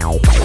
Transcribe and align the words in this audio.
Ow. 0.00 0.37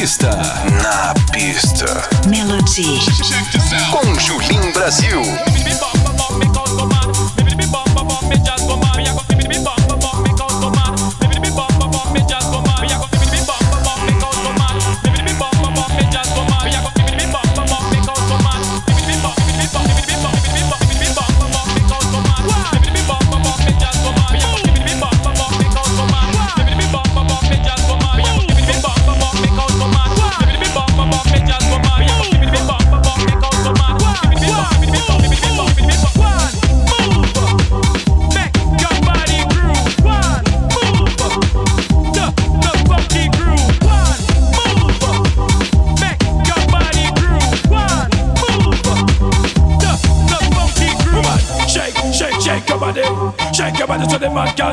pista. 0.00 0.30
Na 0.80 1.12
pista. 1.32 2.08
Melody. 2.28 3.00
Com 3.90 4.14
Julim 4.20 4.70
Brasil. 4.72 5.22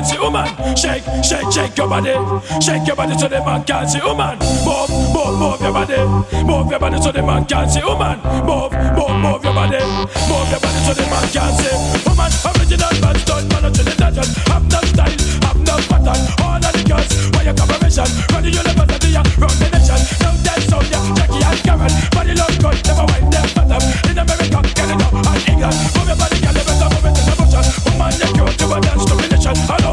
see 0.06 0.20
woman. 0.20 0.48
Shake, 0.76 1.04
shake, 1.24 1.52
shake 1.52 1.78
your 1.78 1.88
body. 1.90 2.14
Shake 2.62 2.86
your 2.88 2.96
body 2.96 3.18
so 3.18 3.28
the 3.28 3.40
man 3.44 3.64
can't 3.64 3.90
see 3.90 4.02
woman. 4.02 4.38
Move, 4.64 4.90
move, 5.14 5.40
move 5.40 5.62
your 5.62 5.74
body. 5.74 5.98
Move 6.44 6.70
your 6.70 6.80
body 6.80 7.02
so 7.02 7.12
the 7.12 7.22
man 7.22 7.46
can't 7.46 7.70
see 7.72 7.84
woman. 7.84 8.20
Move, 8.46 8.72
move, 8.98 9.16
move 9.24 9.44
your 9.44 9.54
body. 9.54 9.82
Move 10.30 10.48
your 10.52 10.62
body 10.62 10.80
so 10.86 10.94
the 10.94 11.06
man 11.10 11.26
can't 11.34 11.56
see 11.58 11.76
woman. 12.06 12.32
Original 12.46 12.94
man 13.02 13.18
done 13.26 13.48
man 13.50 13.74
to 13.74 13.84
the 13.84 13.96
dungeon. 13.98 14.30
Have 14.50 14.66
no 14.70 14.80
style, 14.86 15.18
have 15.46 15.60
no 15.66 15.76
pattern. 15.90 16.22
All 16.46 16.62
of 16.62 16.74
the 16.74 16.84
girls, 16.86 17.10
why 17.34 17.42
your 17.44 17.56
collaboration? 17.58 18.10
Run 18.34 18.44
the 18.46 18.52
university, 18.54 19.10
run 19.16 19.56
the 19.58 19.68
nation. 19.74 20.00
Now 20.22 20.34
that's 20.46 20.66
so 20.70 20.78
yeah, 20.92 21.02
Jackie 21.18 21.42
and 21.42 21.60
Karen. 21.66 21.94
Body 22.14 22.34
look 22.38 22.54
good, 22.62 22.78
never 22.86 23.06
wipe 23.10 23.28
their 23.34 23.46
bottom. 23.58 23.84
In 24.10 24.18
America, 24.22 24.60
Canada, 24.78 25.08
and 25.10 25.42
England. 25.50 25.78
Move 25.98 26.08
your 26.10 26.18
body, 26.18 26.38
girl, 26.42 26.54
you 26.54 26.66
better 26.66 26.90
move 26.94 27.06
it 27.10 27.18
in 27.18 27.26
the 27.26 27.34
motion. 27.40 27.66
Woman, 27.86 28.14
you're 28.20 28.34
cute, 28.34 28.62
you 28.62 28.74
a 28.74 28.78
dance 28.82 29.06
to 29.06 29.14
the 29.18 29.28
nation. 29.30 29.85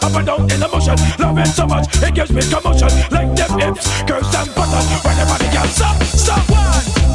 up 0.00 0.14
and 0.14 0.26
down 0.26 0.50
in 0.50 0.62
emotion. 0.62 0.96
Love 1.18 1.38
it 1.38 1.46
so 1.48 1.66
much, 1.66 1.86
it 2.02 2.14
gives 2.14 2.32
me 2.32 2.42
commotion. 2.42 2.88
Like 3.10 3.34
them 3.36 3.58
hips, 3.58 3.86
curves 4.02 4.34
and 4.34 4.54
buttons. 4.54 4.88
When 5.04 5.16
the 5.16 5.26
body 5.26 5.48
gets 5.52 5.80
up, 5.80 6.02
stop 6.02 6.48
one. 6.50 7.11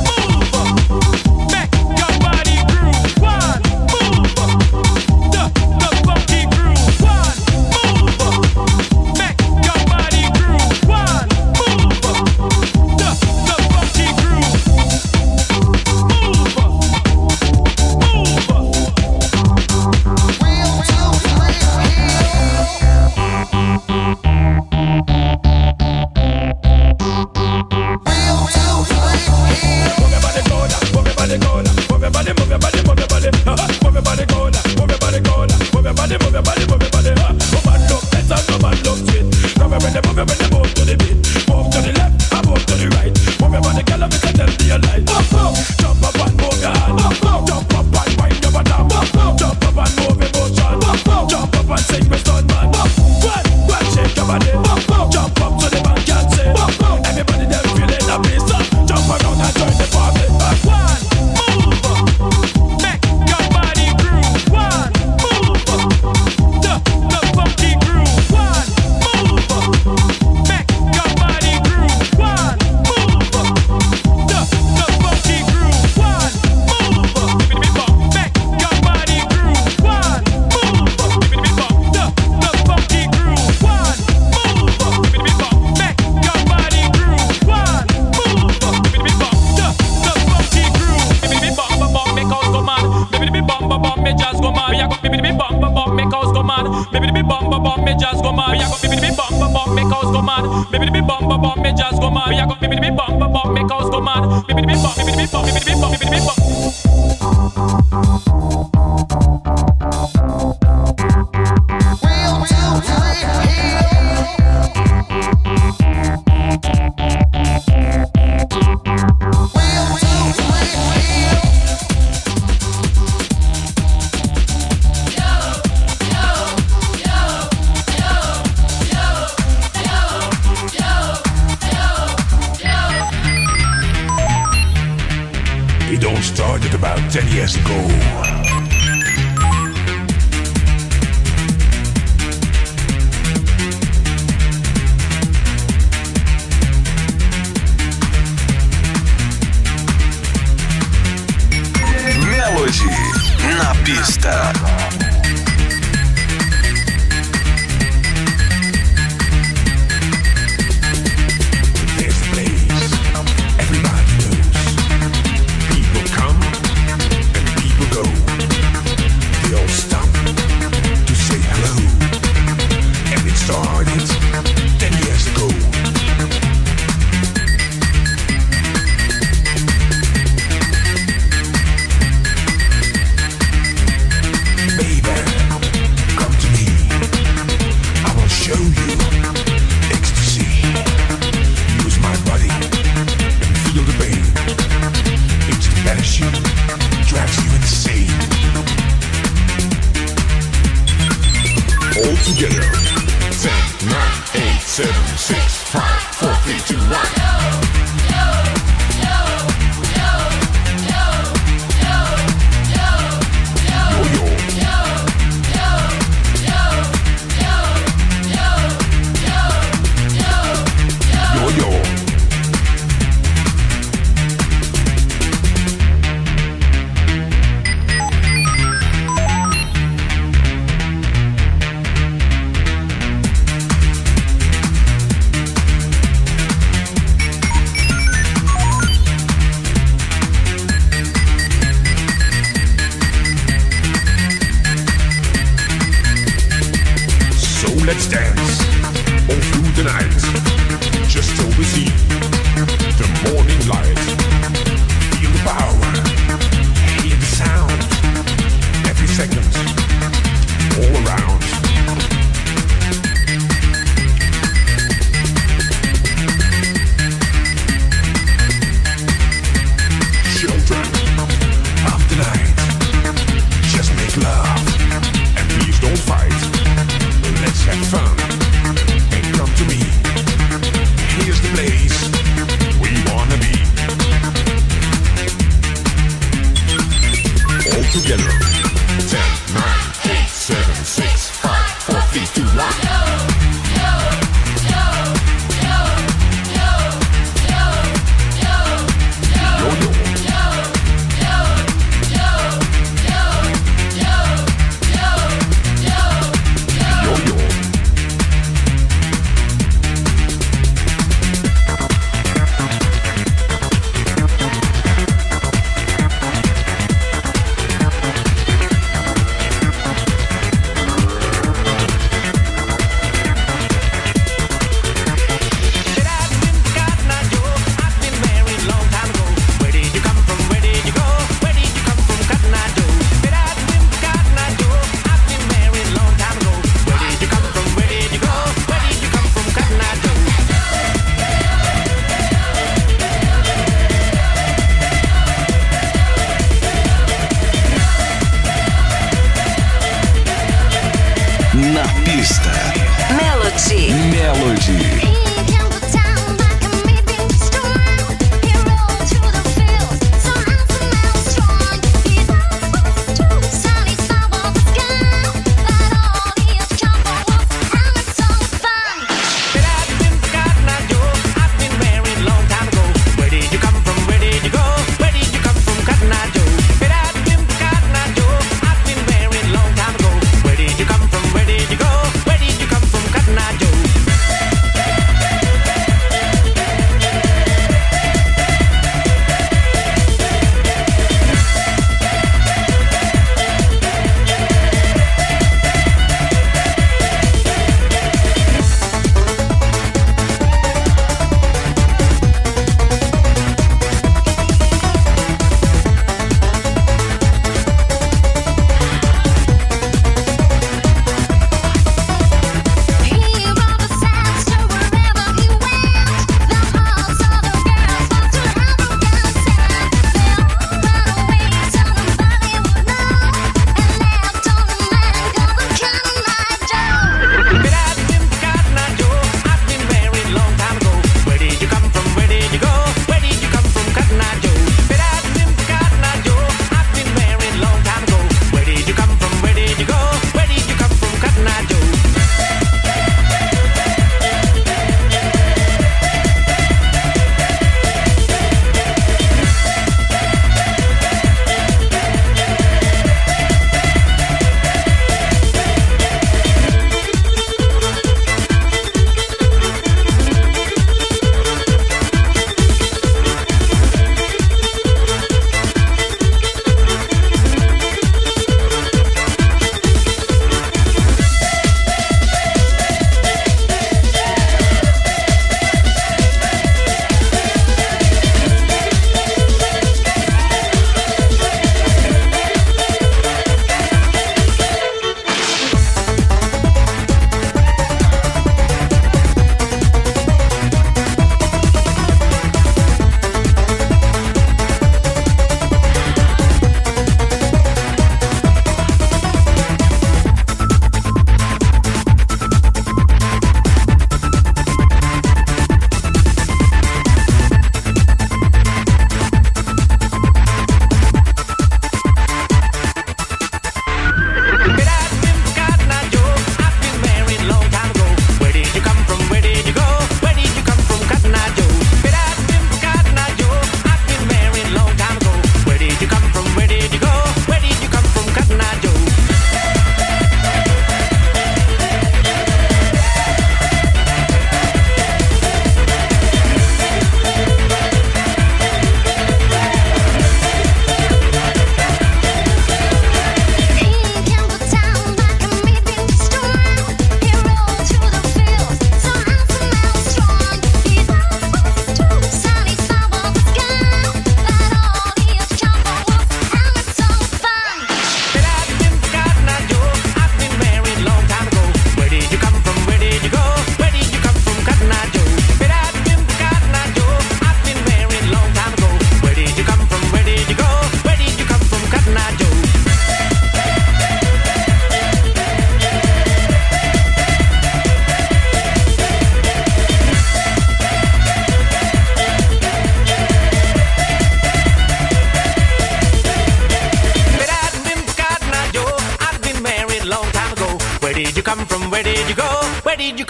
Melody. 353.69 353.91
Melody. 354.11 354.96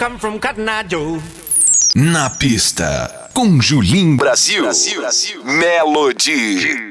come 0.08 0.18
from 0.18 0.38
Na 1.94 2.30
pista, 2.30 3.28
com 3.34 3.60
Julim 3.60 4.16
Brasil, 4.16 4.62
Brasil, 4.62 5.00
Brasil. 5.02 5.44
Melody. 5.44 6.87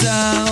sound 0.00 0.47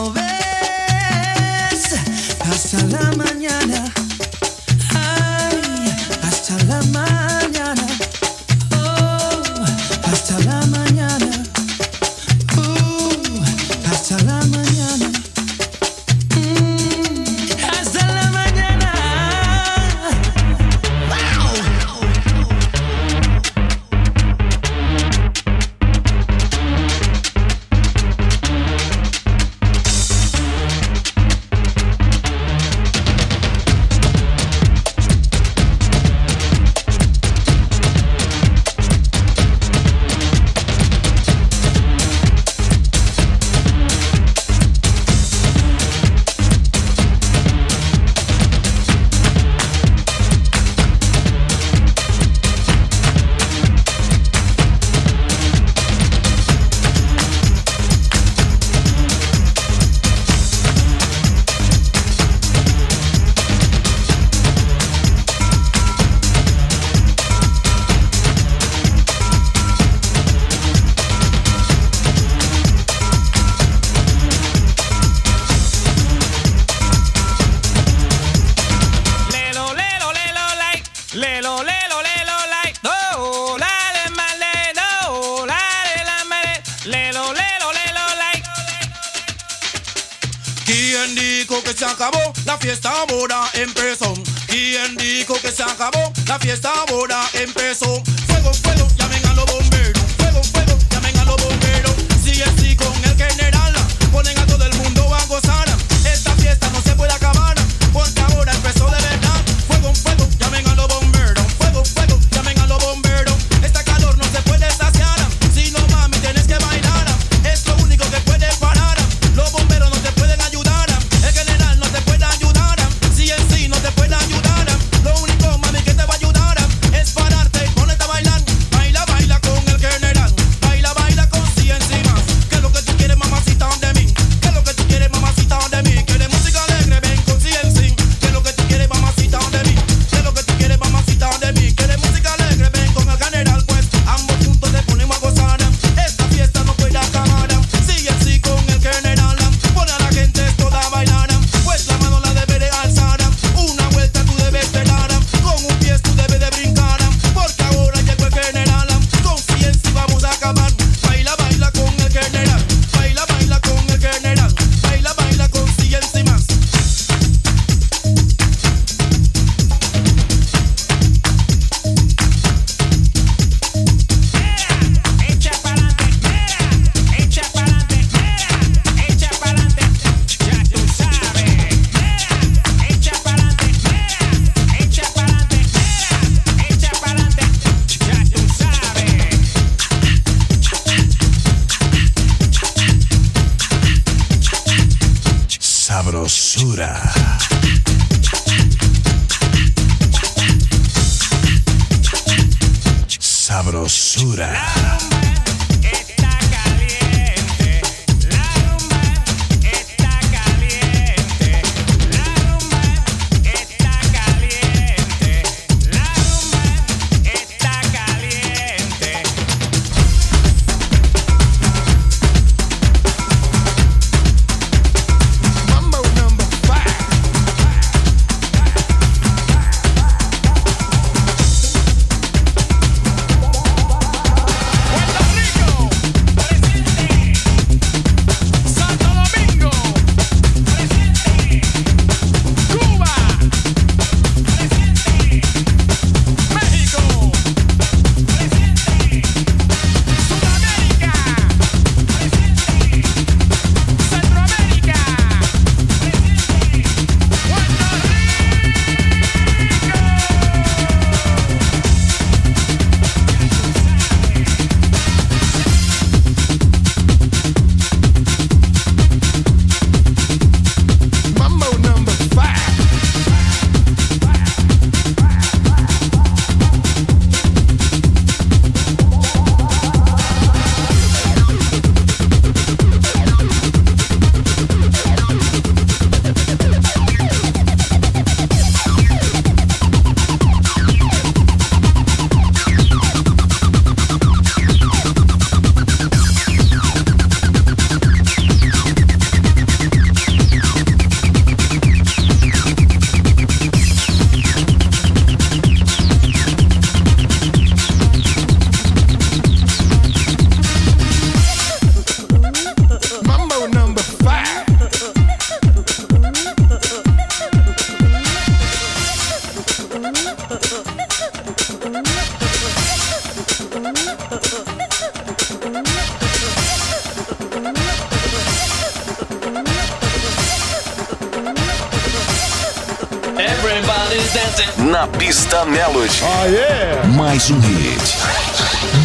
Na 334.78 335.06
pista 335.06 335.64
Melody. 335.66 336.22
Oh, 336.22 336.46
yeah. 336.46 337.06
Mais 337.16 337.50
um 337.50 337.60
hit 337.60 338.16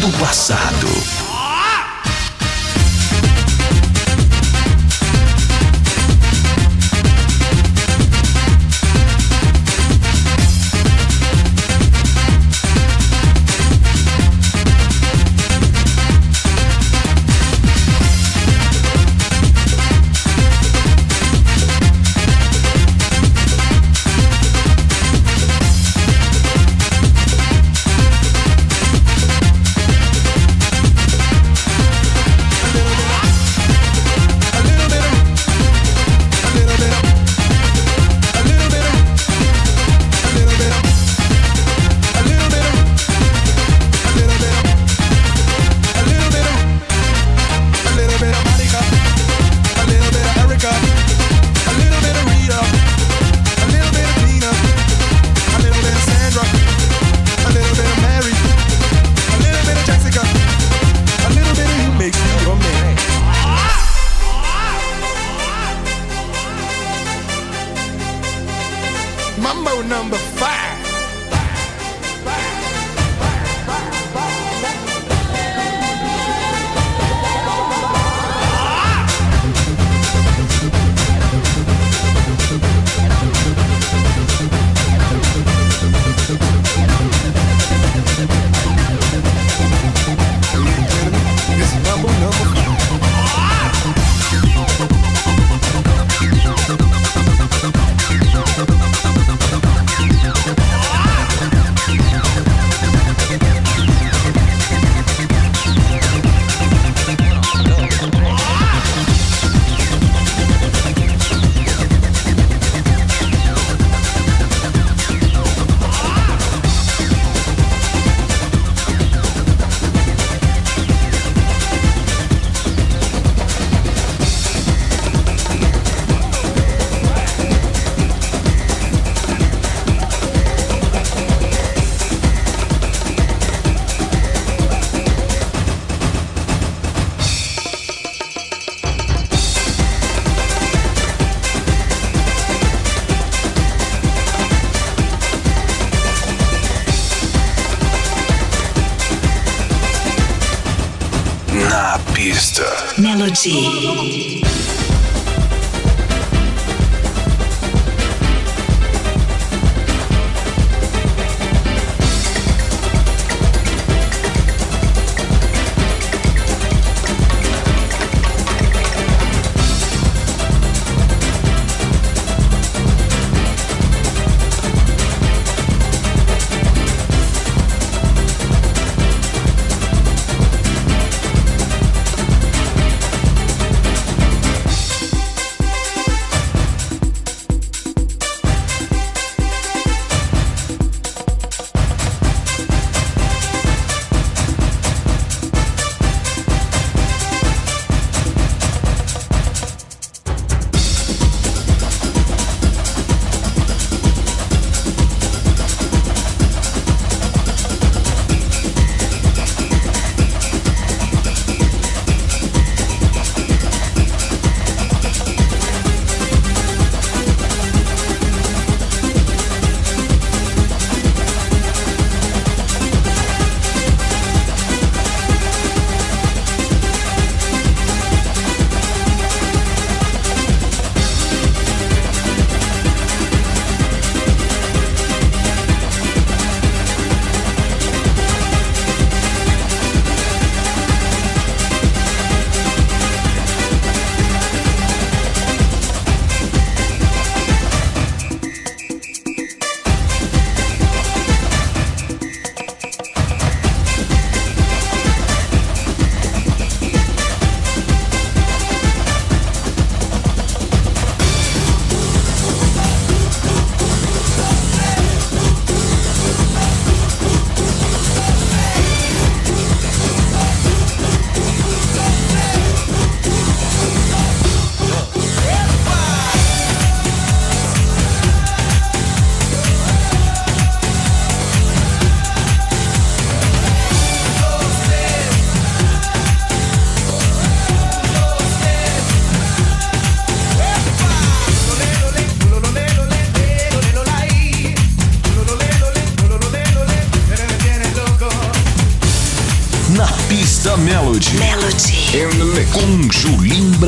do 0.00 0.10
passado. 0.18 1.21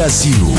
Brasil. 0.05 0.54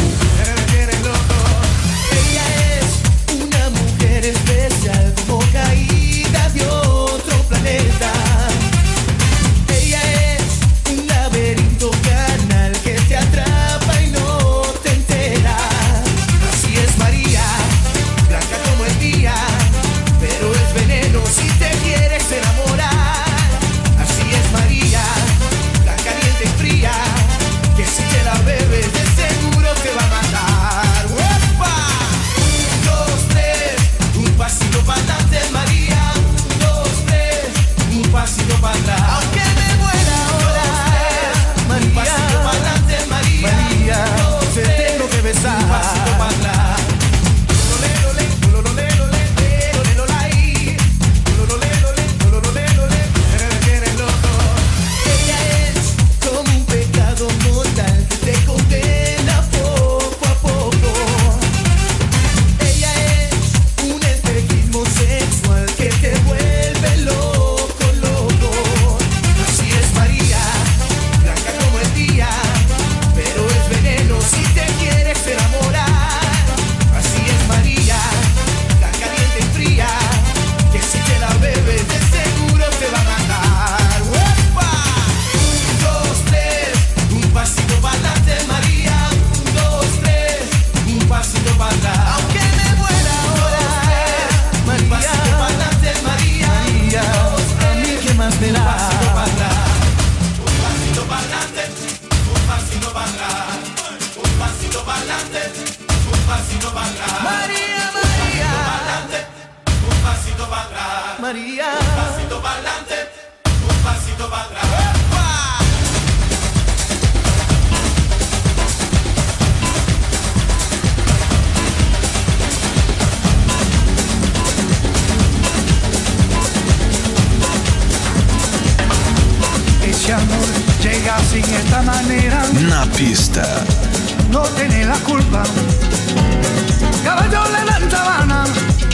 Caballo 137.04 137.44
le 137.52 137.66
la 137.66 137.90
sabana, 137.90 138.44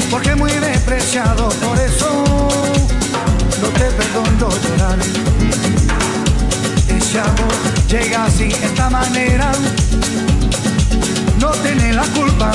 porque 0.09 0.35
muy 0.35 0.51
despreciado, 0.51 1.49
por 1.49 1.79
eso 1.79 2.23
no 3.61 3.67
te 3.67 3.85
perdono 3.91 4.49
llorar. 4.63 4.99
Ese 6.87 7.19
amor 7.19 7.53
llega 7.87 8.25
así, 8.25 8.49
esta 8.63 8.89
manera, 8.89 9.51
no 11.39 11.51
tiene 11.51 11.93
la 11.93 12.03
culpa. 12.03 12.51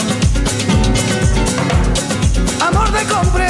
Amor 2.61 2.91
de 2.93 3.05
compra 3.05 3.47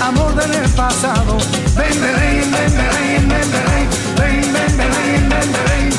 amor 0.00 0.34
del 0.34 0.68
pasado. 0.70 1.36
Ven, 1.76 2.00
ven, 2.00 2.16
ven, 2.16 2.50
ven, 2.50 2.76
ven, 2.76 3.28
ven, 3.28 3.28
ven, 3.28 3.50
ven, 4.16 4.52
ven, 4.52 4.52
ven, 4.54 4.76
ven, 4.76 4.90
ven, 4.90 5.28
ven, 5.28 5.52
ven. 5.52 5.97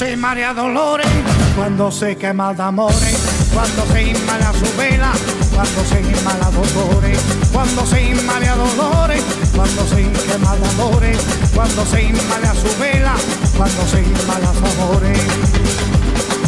se 0.00 0.16
marea 0.16 0.54
dolores, 0.54 1.06
cuando 1.54 1.92
se 1.92 2.16
quema 2.16 2.54
de 2.54 2.62
amores, 2.62 3.18
cuando 3.52 3.84
se 3.92 4.02
inmala 4.02 4.50
su 4.54 4.74
vela, 4.78 5.12
cuando 5.54 5.84
se 5.84 6.00
inmala 6.00 6.50
dolores, 6.50 7.18
cuando 7.52 7.84
se 7.84 8.02
inmala 8.04 8.54
dolores, 8.54 9.22
cuando 9.54 9.86
se 9.86 9.96
quema 10.26 10.56
de 10.56 10.68
amores, 10.70 11.18
cuando 11.54 11.84
se 11.84 12.02
inmala 12.02 12.54
su 12.54 12.80
vela, 12.80 13.14
cuando 13.58 13.86
se 13.88 14.00
inmala 14.00 14.48
amores. 14.48 15.18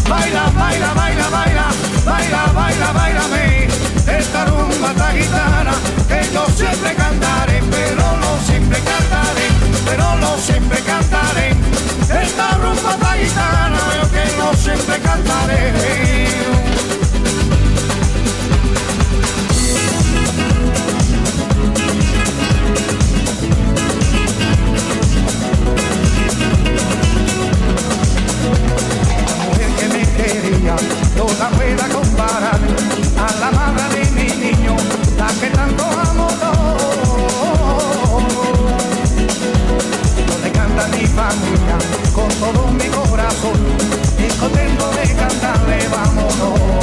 Baila, 0.09 0.51
baila, 0.57 0.95
baila, 0.95 1.29
baila, 1.29 1.67
baila, 2.07 2.53
baila, 2.55 2.93
baila, 2.95 3.23
esta 4.19 4.47
rumba, 4.47 4.93
esta 4.93 5.13
guitarra, 5.13 5.75
que 6.09 6.33
yo 6.33 6.47
siempre 6.57 6.95
cantaré, 6.95 7.63
pero 7.71 8.17
no 8.17 8.47
siempre 8.47 8.79
cantaré, 8.79 9.47
pero 9.85 10.17
no 10.17 10.39
siempre 10.39 10.81
cantaré 10.81 11.82
esta 12.21 12.59
rumba 12.59 12.93
esta 12.93 13.13
gitana, 13.15 13.79
yo 14.01 14.11
que 14.11 14.37
no 14.37 14.53
siempre 14.55 14.99
cantaré. 15.01 15.73
mujer 29.45 29.71
que 29.79 29.89
me 29.89 30.03
quería, 30.17 30.77
no 31.17 31.27
la 31.39 31.49
pueda 31.51 31.89
comparar 31.89 32.61
a 33.19 33.41
la 33.41 33.51
madre 33.51 34.01
de 34.01 34.11
mi 34.11 34.29
niño, 34.37 34.77
la 35.17 35.29
que 35.41 35.51
tanto 35.51 35.85
amo. 35.85 36.29
No 40.27 40.39
le 40.39 40.53
canta 40.53 40.89
mi 40.89 41.07
familia 41.07 42.02
con 42.23 42.31
todo 42.37 42.69
mi 42.73 42.87
corazón, 42.87 43.59
y 44.19 44.29
contento 44.39 44.91
de 44.93 45.15
cantarle, 45.15 45.89
vámonos. 45.89 46.83